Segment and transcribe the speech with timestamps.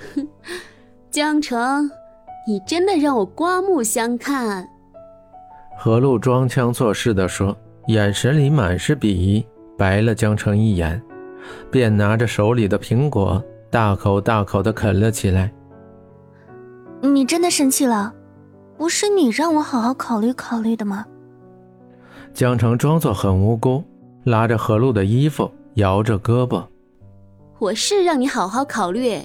[1.10, 1.90] 江城，
[2.46, 4.68] 你真的让我刮目相看。
[5.78, 7.56] 何露装腔作势地说，
[7.88, 9.44] 眼神里满是鄙夷，
[9.76, 11.02] 白了江城一眼，
[11.70, 15.52] 便拿着手里的苹果，大口大口的啃了起来。
[17.00, 18.14] 你真的生气了？
[18.78, 21.04] 不是你让我好好考虑考虑的吗？
[22.32, 23.84] 江城装作很无辜，
[24.24, 26.64] 拉着何露的衣服，摇着胳膊。
[27.58, 29.20] 我是让你好好考虑，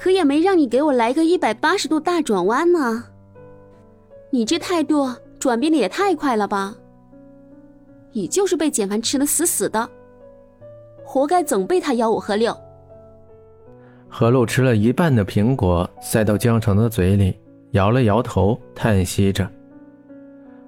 [0.00, 3.04] 可也没让你给我来个一百八十度大转弯呢。
[4.30, 6.74] 你这态度转变的也太快了吧！
[8.12, 9.88] 你就是被简凡吃的死死的，
[11.04, 12.56] 活该总被他吆五喝六。
[14.08, 17.36] 何露吃了一半的苹果，塞到江城的嘴里，
[17.72, 19.48] 摇了摇头，叹息着。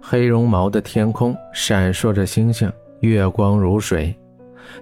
[0.01, 2.71] 黑绒毛的天空闪烁着星星，
[3.01, 4.15] 月光如水。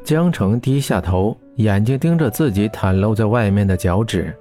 [0.03, 4.35] 江城低下头，眼睛盯着自己袒露在外面的脚趾。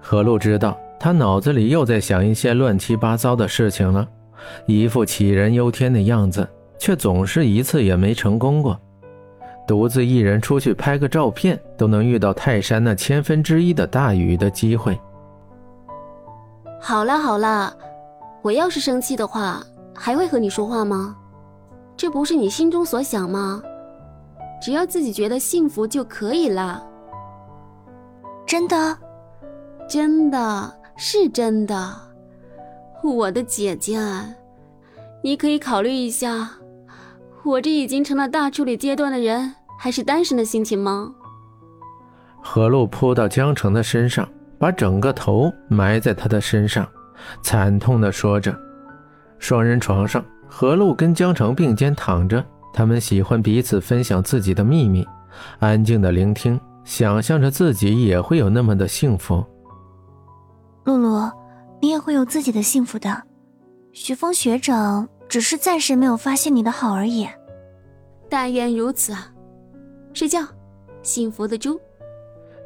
[0.00, 4.06] 何露知道他脑子里又在想一些乱七八糟的事情了，
[4.66, 6.48] 一副杞人忧天的样子，
[6.78, 8.78] 却总是一次也没成功过。
[9.66, 14.98] 独自一人出去拍个照片，都能遇到泰山那千分之一的大雨的机会。
[16.80, 17.76] 好了好了，
[18.42, 19.62] 我要是生气的话。
[19.94, 21.14] 还会和你说话吗？
[21.96, 23.62] 这不是你心中所想吗？
[24.62, 26.86] 只要自己觉得幸福就可以了。
[28.46, 28.96] 真的，
[29.88, 31.92] 真的是真的，
[33.02, 33.98] 我的姐姐，
[35.20, 36.48] 你可以考虑一下，
[37.42, 41.12] 我这已经成了大处理阶段的人，还是单身的心情吗？
[42.40, 46.86] 何露扑到江城的身上，把整个头埋在他的身上，
[47.42, 48.56] 惨痛的说着。
[49.40, 55.06] 双人床上，何露跟江城并肩躺着，他们喜欢彼此分享自己的秘密，
[55.58, 59.44] 安静的聆听，想象着自己也会有那么的幸福。
[60.84, 61.30] 露露，
[61.80, 63.22] 你也会有自己的幸福的，
[63.92, 67.28] 徐峰学长只是暂时没有发现你的好而已。
[68.28, 69.30] 但愿如此啊！
[70.14, 70.40] 睡觉，
[71.02, 71.78] 幸福的猪。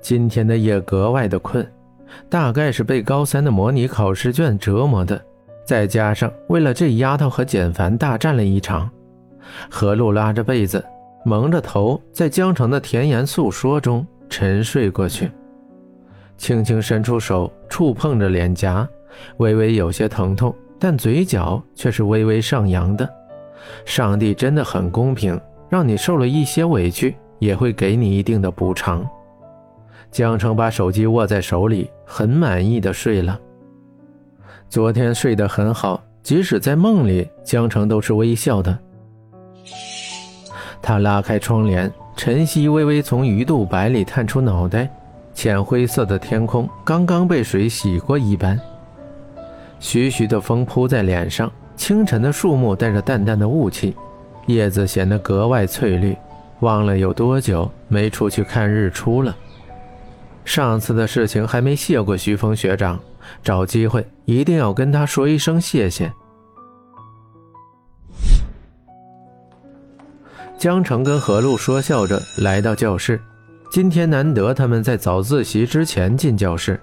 [0.00, 1.68] 今天的夜格外的困，
[2.30, 5.20] 大概是被高三的模拟考试卷折磨的。
[5.66, 8.88] 再加上为了这丫头和简凡大战了一场，
[9.70, 10.84] 何露拉着被子，
[11.24, 15.30] 蒙着头，在江城的甜言诉说中沉睡过去，
[16.36, 18.88] 轻轻伸出手触碰着脸颊，
[19.38, 23.08] 微微有些疼痛，但嘴角却是微微上扬的。
[23.84, 29.08] 上帝真的很公平，让你受了一些委屈，也会给你一定的补偿。
[30.12, 33.38] 江城把手机握在手里，很满意的睡了。
[34.68, 38.78] 昨天睡得很好，即使在梦里，江城都是微笑的。
[40.80, 44.88] 他拉开窗帘，晨曦微微从鱼肚白里探出脑袋，
[45.34, 48.60] 浅灰色的天空刚刚被水洗过一般。
[49.80, 53.94] 徐徐的风扑在脸上，清晨的树木带着淡淡的雾气，
[54.46, 56.16] 叶子显得格外翠绿。
[56.60, 59.36] 忘了有多久没出去看日出了。
[60.44, 62.98] 上次的事情还没谢过徐峰学长。
[63.42, 66.10] 找机会一定要跟他说一声谢谢。
[70.58, 73.20] 江城跟何露说笑着来到教室，
[73.70, 76.80] 今天难得他们在早自习之前进教室，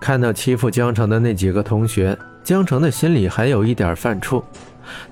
[0.00, 4.42] 看到欺负江城的那几个同学，江城的心里还有一点犯怵，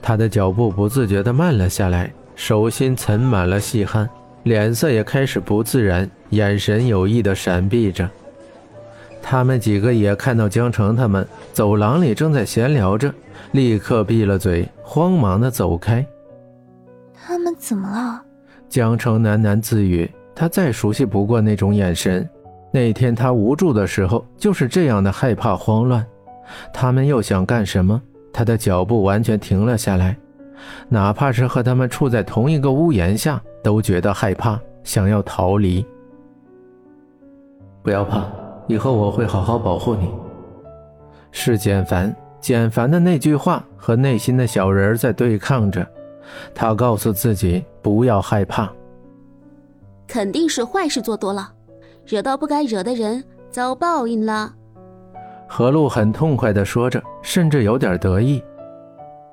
[0.01, 4.09] 他的脚步不自觉地慢了下来，手心沉满了细汗，
[4.45, 8.09] 脸色也开始不自然，眼神有意地闪避着。
[9.23, 13.13] 他们几个也看到江城他们走廊里正在闲聊着，
[13.53, 16.05] 立刻闭了嘴，慌忙的走开。
[17.23, 18.23] 他们怎么了？
[18.69, 22.29] 江城喃喃自语，他再熟悉不过那种眼神。
[22.73, 26.05] 那天他无助的时候，就是这样的害怕慌乱。
[26.73, 28.01] 他们又想干什么？
[28.33, 30.17] 他的脚步完全停了下来，
[30.89, 35.85] 哪怕是和他们处在同一个屋檐下，都觉得害怕，想要逃离。
[37.83, 38.25] 不要怕。
[38.69, 40.09] 以后我会好好保护你。
[41.33, 45.85] 是简凡，简凡的那句话和内心的小人在对抗着。
[46.55, 48.71] 他告诉自己不要害怕。
[50.07, 51.53] 肯定是坏事做多了，
[52.05, 54.53] 惹到不该惹的人，遭报应了。
[55.49, 58.43] 何露很痛快地说着，甚至有点得意。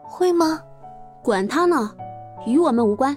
[0.03, 0.59] 会吗？
[1.23, 1.91] 管他呢，
[2.45, 3.15] 与我们无关。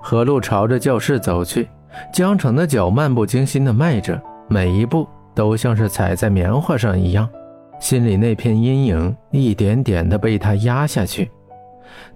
[0.00, 1.68] 何露朝着教室走去，
[2.12, 4.20] 江城的脚漫不经心地迈着。
[4.48, 7.28] 每一步都像是踩在棉花上一样，
[7.78, 11.30] 心里那片阴影一点点的被他压下去。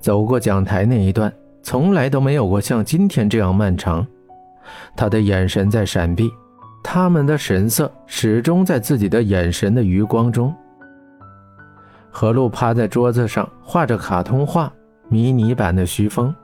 [0.00, 1.32] 走过讲台那一段，
[1.62, 4.06] 从来都没有过像今天这样漫长。
[4.96, 6.30] 他的眼神在闪避，
[6.82, 10.54] 他们的神色始终在自己的眼神的余光中。
[12.10, 14.72] 何露趴在桌子上画着卡通画，
[15.08, 16.34] 迷你版的徐峰，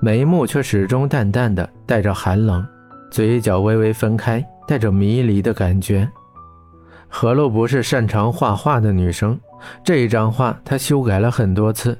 [0.00, 2.66] 眉目却始终淡淡的带着寒冷，
[3.10, 6.08] 嘴角微微分开，带着迷离的感觉。
[7.08, 9.38] 何露不是擅长画画的女生，
[9.84, 11.96] 这一张画她修改了很多次，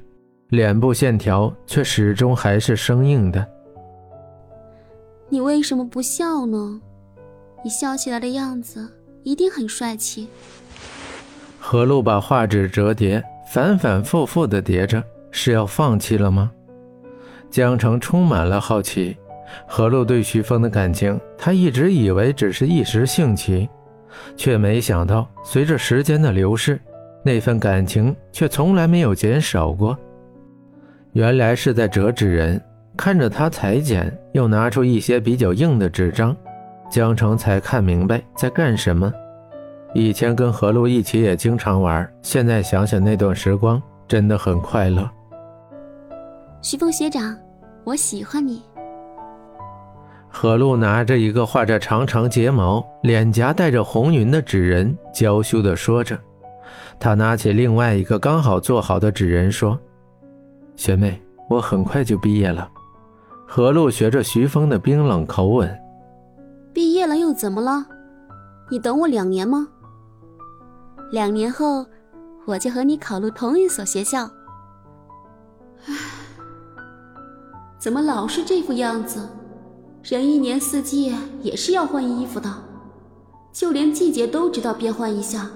[0.49, 3.45] 脸部线条却始终还是生硬的。
[5.29, 6.81] 你为什么不笑呢？
[7.65, 8.89] 你笑起来的样子
[9.25, 10.29] 一定很帅气。
[11.59, 13.21] 何露把画纸折叠，
[13.53, 15.03] 反反复复的叠着，
[15.33, 16.53] 是要放弃了吗？
[17.51, 19.17] 江城充满了好奇。
[19.67, 23.69] 何露对徐峰的感情，他一直以为只是一时兴起，
[24.37, 26.81] 却没想到随着时间的流逝，
[27.25, 29.99] 那份感情却从来没有减少过。
[31.17, 32.61] 原来是在折纸人。
[32.95, 36.37] 看着他裁剪，又拿出一些比较硬的纸张，
[36.91, 39.11] 江城才看明白在干什么。
[39.95, 45.09] 以前跟何璐一起也经常玩，现在想想那段时光真的很快乐。
[46.61, 47.35] 徐峰学长，
[47.85, 48.63] 我喜欢你。
[50.29, 56.19] 何璐拿着一个画着长长睫毛、脸颊带着红云的纸人，娇羞地说着。
[57.01, 59.79] 他拿起另外一个刚好做好的纸人，说
[60.77, 62.69] ：“学妹，我很快就毕业了。”
[63.49, 65.73] 何璐学着徐峰的冰冷口吻
[66.75, 67.87] ：“毕业了又怎么了？
[68.71, 69.69] 你等我两年吗？
[71.13, 71.87] 两年后，
[72.45, 74.29] 我就和你考入同一所学校。”
[75.87, 75.95] 唉，
[77.79, 79.29] 怎么老是这副样子？
[80.03, 82.53] 人一年四季也是要换衣服的，
[83.53, 85.49] 就连季节都知道变换一下。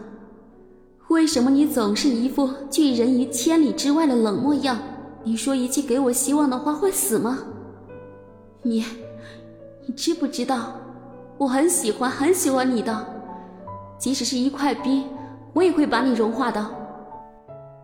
[1.09, 4.79] 为什么你总是一副拒人于千里之外的冷漠样？
[5.23, 7.39] 你说一句给我希望的话会死吗？
[8.63, 8.85] 你，
[9.87, 10.73] 你知不知道，
[11.37, 13.07] 我很喜欢很喜欢你的，
[13.99, 15.05] 即使是一块冰，
[15.53, 16.67] 我也会把你融化的。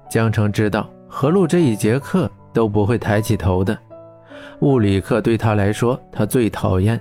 [0.08, 3.76] 江城知道何露这一节课都不会抬起头的，
[4.60, 6.98] 物理课对他来说他最讨厌。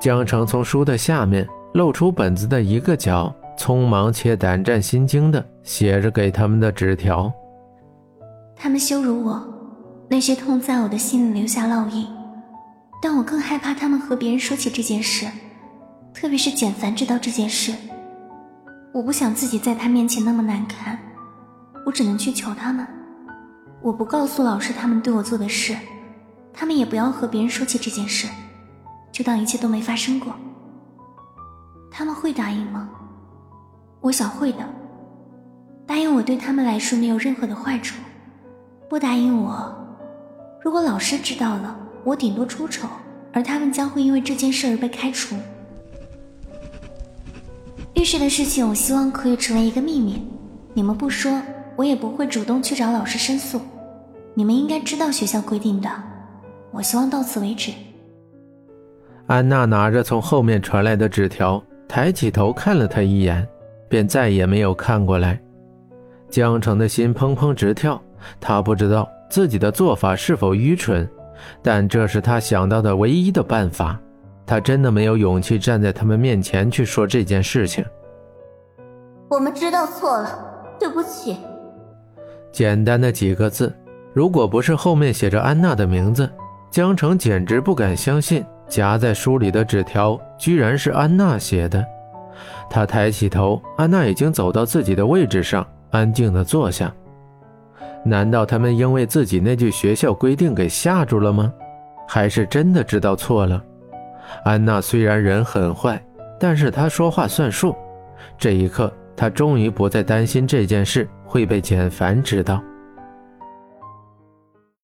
[0.00, 7.32] 江城从书的下面露出本子的一个角，匆忙且胆战心惊的写着给他们的纸条。
[8.56, 9.42] 他们羞辱我，
[10.08, 12.06] 那些痛在我的心里留下烙印。
[13.02, 15.26] 但我更害怕他们和别人说起这件事，
[16.14, 17.74] 特别是简凡知道这件事。
[18.92, 20.98] 我不想自己在他面前那么难看，
[21.84, 22.86] 我只能去求他们。
[23.82, 25.76] 我不告诉老师他们对我做的事，
[26.52, 28.26] 他们也不要和别人说起这件事，
[29.12, 30.32] 就当一切都没发生过。
[31.90, 32.88] 他们会答应吗？
[34.00, 34.58] 我想会的。
[35.86, 38.00] 答应我对他们来说没有任何的坏处，
[38.88, 39.74] 不答应我，
[40.60, 41.80] 如果老师知道了。
[42.04, 42.86] 我顶多出丑，
[43.32, 45.34] 而他们将会因为这件事而被开除。
[47.94, 50.22] 浴室的事情，我希望可以成为一个秘密。
[50.74, 51.40] 你们不说，
[51.76, 53.58] 我也不会主动去找老师申诉。
[54.34, 55.88] 你们应该知道学校规定的。
[56.70, 57.72] 我希望到此为止。
[59.28, 63.48] 安娜拿着从后面传来的纸条，抬起头看了他一眼，
[63.88, 65.40] 便再也没有看过来。
[66.28, 67.98] 江城的心砰砰直跳，
[68.40, 71.08] 他不知道自己的做法是否愚蠢。
[71.62, 73.98] 但这是他想到的唯一的办法，
[74.46, 77.84] 他真的没有勇气站在他们面前去说这件事情。
[79.28, 80.28] 我们知道错了，
[80.78, 81.36] 对不起。
[82.52, 83.74] 简单的几个字，
[84.12, 86.30] 如果不是后面写着安娜的名字，
[86.70, 91.84] 江城简直不敢相信夹在书里的纸条居然是安娜写的。
[92.70, 96.94] 他抬起头，安娜已经走到自己的位置上，安静地坐下。
[98.04, 101.52] 难道他们因为自己那句学校规定给吓住了吗？
[102.06, 103.62] 还是真的知道错了？
[104.44, 106.02] 安娜虽然人很坏，
[106.38, 107.74] 但是她说话算数。
[108.36, 112.62] 这一刻，她终于不再担心这件事会被简凡知道。